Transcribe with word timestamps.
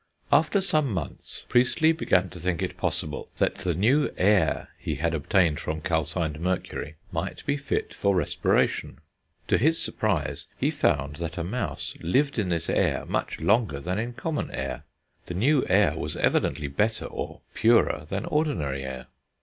After 0.33 0.61
some 0.61 0.91
months 0.91 1.45
Priestley 1.47 1.91
began 1.91 2.27
to 2.31 2.39
think 2.39 2.63
it 2.63 2.75
possible 2.75 3.29
that 3.37 3.53
the 3.57 3.75
new 3.75 4.09
"air" 4.17 4.69
he 4.79 4.95
had 4.95 5.13
obtained 5.13 5.59
from 5.59 5.79
calcined 5.79 6.39
mercury 6.39 6.95
might 7.11 7.45
be 7.45 7.55
fit 7.55 7.93
for 7.93 8.15
respiration. 8.15 8.97
To 9.47 9.59
his 9.59 9.77
surprise 9.79 10.47
he 10.57 10.71
found 10.71 11.17
that 11.17 11.37
a 11.37 11.43
mouse 11.43 11.93
lived 12.01 12.39
in 12.39 12.49
this 12.49 12.67
air 12.67 13.05
much 13.05 13.39
longer 13.41 13.79
than 13.79 13.99
in 13.99 14.13
common 14.13 14.49
air; 14.49 14.85
the 15.27 15.35
new 15.35 15.67
air 15.69 15.95
was 15.95 16.15
evidently 16.17 16.67
better, 16.67 17.05
or 17.05 17.41
purer, 17.53 18.07
than 18.09 18.25
ordinary 18.25 18.83
air. 18.83 19.05